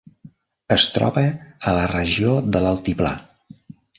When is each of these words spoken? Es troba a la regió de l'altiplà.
Es 0.75 0.85
troba 0.93 1.23
a 1.71 1.75
la 1.79 1.85
regió 1.93 2.33
de 2.57 2.65
l'altiplà. 2.65 3.15